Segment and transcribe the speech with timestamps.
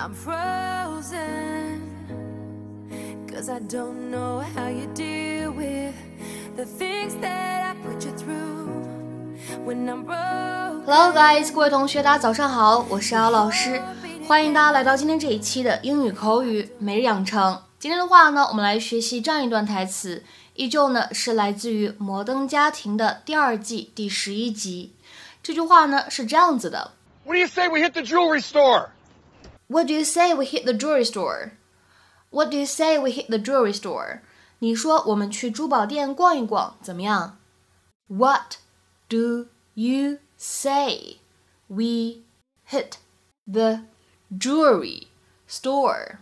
[0.00, 1.82] I'm frozen.
[3.28, 5.94] Cause I don't know how you deal with
[6.56, 8.86] the things that I put you through
[9.66, 10.86] when I'm broke.
[10.86, 13.82] Hello guys，各位同学，大家早上好，我是姚老师，
[14.26, 17.60] 欢迎大家来到今天这一期的英语口语每日养成。
[17.78, 20.24] 今天的话呢，我们来学习这样一段台词，
[20.54, 24.94] 依旧呢是来自于《摩登家庭》的第二季第十一集。
[25.42, 26.92] 这句话呢是这样子的
[27.26, 28.86] What do you say we hit the jewelry store?
[29.69, 31.51] What do you say we hit the jewelry store?
[32.29, 34.21] What do you say we hit the jewelry store?
[34.59, 37.37] 你说我们去珠宝店逛一逛，怎么样？
[38.07, 38.57] What
[39.09, 41.17] do you say
[41.67, 42.23] we
[42.69, 42.97] hit
[43.45, 43.81] the
[44.31, 45.07] jewelry
[45.49, 46.17] store?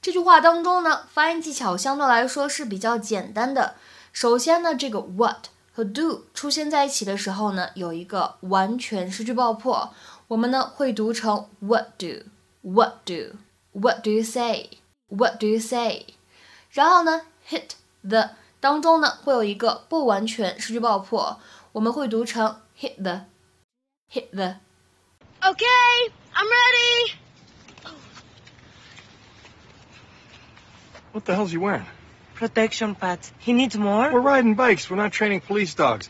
[0.00, 3.76] 这句话当中呢，发音技巧相对来说是比较简单的。
[4.12, 9.94] 首先呢，这个 what 和 do 出现在一起的时候呢，有一个完全失去爆破，
[10.28, 16.06] 我们呢会读成 what do，what do，what do you say，what do you say，
[16.70, 21.40] 然后呢 hit the 当中呢会有一个不完全失去爆破，
[21.72, 24.56] 我们会读成 hit the，hit the。
[25.40, 27.14] Okay, I'm ready.
[31.12, 31.84] What the hell's he wearing?
[32.36, 33.32] Protection pads.
[33.38, 34.10] He needs more?
[34.10, 34.88] We're riding bikes.
[34.88, 36.08] We're not training police dogs.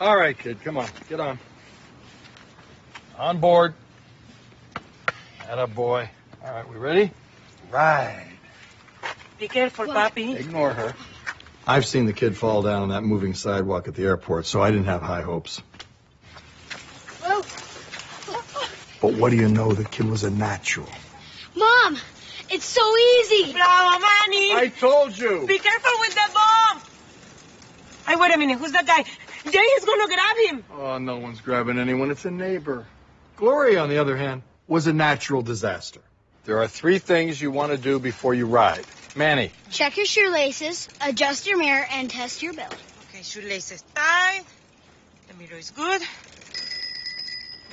[0.00, 0.88] All right, kid, come on.
[1.08, 1.38] Get on.
[3.17, 3.73] On board.
[5.47, 6.09] Atta boy.
[6.43, 7.11] All right, we ready?
[7.71, 8.27] Ride.
[9.39, 10.39] Be careful, Papi.
[10.39, 10.95] Ignore her.
[11.67, 14.71] I've seen the kid fall down on that moving sidewalk at the airport, so I
[14.71, 15.61] didn't have high hopes.
[19.01, 19.73] But what do you know?
[19.73, 20.87] The kid was a natural.
[21.55, 21.97] Mom,
[22.49, 23.51] it's so easy.
[23.51, 24.53] Bravo, Manny!
[24.53, 25.45] I told you.
[25.45, 26.81] Be careful with the bomb!
[28.07, 28.57] Hey, wait a minute.
[28.59, 29.03] Who's that guy?
[29.51, 30.63] Jay is gonna grab him.
[30.73, 32.11] Oh, no one's grabbing anyone.
[32.11, 32.85] It's a neighbor.
[33.35, 36.01] Gloria, on the other hand, was a natural disaster.
[36.45, 38.85] There are three things you want to do before you ride.
[39.15, 42.75] Manny, Check your shoelaces, adjust your mirror, and test your belt.
[43.09, 44.43] Okay, shoelaces tied.
[45.27, 46.01] The mirror is good.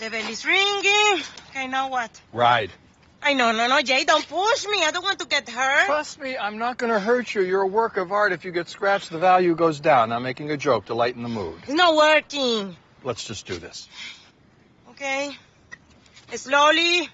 [0.00, 1.22] The bell is ringing.
[1.50, 2.10] Okay, now what?
[2.32, 2.70] ride.
[3.22, 4.82] I know, no, no, Jay, don't push me.
[4.82, 5.86] I don't want to get hurt.
[5.86, 7.42] Trust me, I'm not going to hurt you.
[7.42, 8.32] You're a work of art.
[8.32, 10.10] If you get scratched, the value goes down.
[10.10, 11.58] I'm making a joke to lighten the mood.
[11.64, 12.76] It's not working.
[13.04, 13.88] Let's just do this.
[14.92, 15.36] Okay?
[16.34, 17.08] Slowly.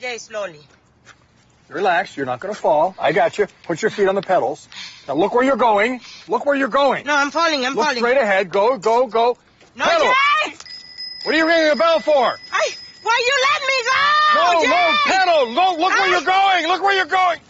[0.00, 0.60] Jay, slowly.
[1.68, 2.16] Relax.
[2.16, 2.94] You're not going to fall.
[2.98, 3.46] I got you.
[3.64, 4.68] Put your feet on the pedals.
[5.08, 6.00] Now look where you're going.
[6.28, 7.06] Look where you're going.
[7.06, 7.98] No, I'm falling, I'm look falling.
[7.98, 8.50] straight ahead.
[8.50, 9.36] Go, go, go.
[9.74, 10.06] No, pedal.
[10.06, 10.56] Jay!
[11.24, 12.12] What are you ringing the bell for?
[12.52, 12.70] I,
[13.02, 14.40] why you let me go?
[14.40, 14.70] No, Jay!
[14.70, 15.54] no, pedal.
[15.54, 16.66] No, look where you're going.
[16.68, 17.40] Look where you're going.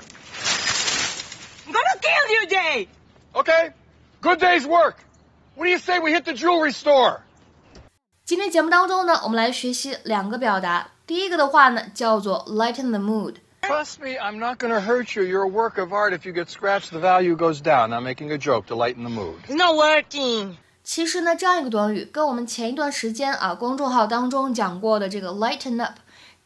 [1.67, 2.89] I'm gonna kill you, Jay!
[3.35, 3.71] Okay.
[4.23, 4.99] Good day's work.
[5.57, 7.23] What do you say we hit the jewelry store?
[8.27, 10.89] 今天节目当中呢，我们来学习两个表达。
[11.07, 13.37] 第一个的话呢，叫做 lighten the mood。
[13.63, 15.23] Trust me, I'm not going to hurt you.
[15.23, 16.13] You're a work of art.
[16.13, 17.91] If you get scratched, the value goes down.
[17.91, 19.37] I'm making a joke to lighten the mood.
[19.49, 20.57] Not working.
[20.83, 25.95] 其实呢，这样一个短语跟我们前一段时间啊公众号当中讲过的这个 lighten up，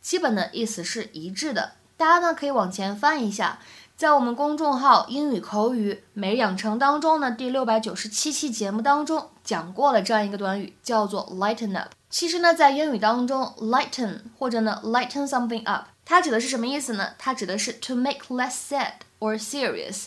[0.03, 1.73] 基本的意思是一致的。
[1.97, 3.59] 大家呢可以往前翻一下，
[4.01, 11.91] 在我们公众号英语口语每日养成当中呢，第六百九十七期节目当中讲过了这样一个短语，叫做 lighten up。
[12.09, 17.11] 其实呢，在英语当中，lighten 或者呢 lighten something up，它指的是什么意思呢？
[17.19, 20.07] 它指的是 to make less sad or serious，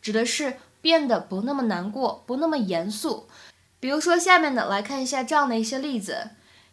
[0.00, 3.28] 指的是变得不那么难过，不那么严肃。
[3.78, 6.30] 比如说，下面的来看一下这样的一些例子。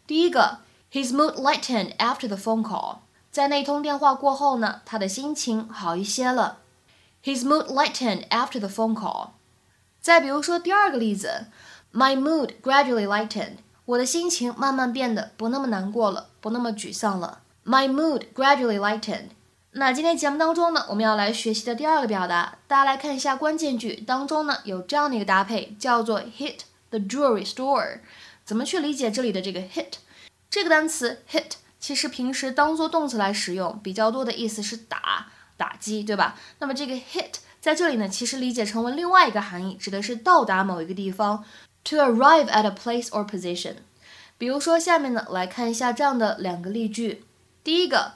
[0.08, 0.59] 第一个
[0.94, 3.00] ，His mood lightened after the phone call。
[3.30, 6.59] 在那通电话过后呢，他的心情好一些了。
[7.24, 9.30] His mood lightened after the phone call。
[10.00, 11.46] 再比如说第二个例子
[11.94, 13.58] ，My mood gradually lightened。
[13.86, 17.42] 我的心情慢慢变得不那么难过了，不那么沮丧了。
[17.66, 19.30] My mood gradually lightened。
[19.74, 28.00] 那今天节目当中呢，我们要来学习的第二个表达，大家来看一下关键句当中呢有这样的一个搭配，叫做 hit the jewelry store。
[28.44, 29.94] 怎么去理解这里的这个 hit
[30.50, 31.52] 这个单词 hit？
[31.79, 35.30] 其实平时当做动词来使用，比较多的意思是打、
[35.60, 36.36] 打击，对吧？
[36.59, 41.45] 那么这个 hit 在这里呢，其实理解成为另外一个含义，指的是到达某一个地方，
[41.84, 43.77] to arrive at a place or position。
[44.39, 47.24] 比如说下面呢，来看一下这样的两个例句。
[47.65, 48.13] 第一个，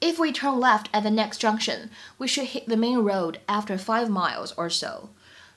[0.00, 1.88] If we turn left at the next junction,
[2.18, 5.08] we should hit the main road after five miles or so。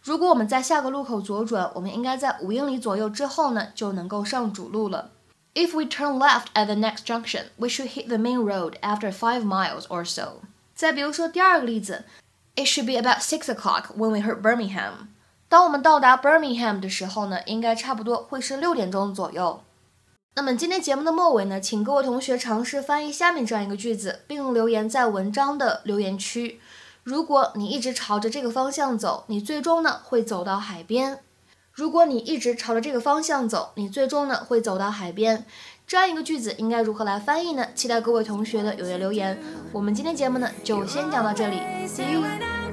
[0.01, 5.11] 如果我们在下个路口左转，我们应该在五英里左右之后呢，就能够上主路了。
[5.55, 9.43] If we turn left at the next junction, we should hit the main road after five
[9.43, 10.41] miles or so。
[10.80, 12.04] 再比如说第二个例子
[12.56, 15.08] ，It should be about six o'clock when we hit Birmingham。
[15.46, 19.62] 当我们到达 Birmingham 的时候呢，应该差不多会是六点钟左右。
[20.36, 26.58] 那么今天节目的末尾呢，请各位同学尝试翻译下面这样一个句子，并留言在文章的留言区。
[27.02, 31.22] 如果你一直朝着这个方向走，你最终呢会走到海边。
[31.80, 35.46] 如果你一直朝着这个方向走，你最终呢会走到海边。
[35.86, 37.66] 这样一个句子应该如何来翻译呢？
[37.74, 39.40] 期待各位同学的踊跃留言。
[39.72, 41.56] 我们今天节目呢就先讲到这里
[41.88, 42.69] ，See you。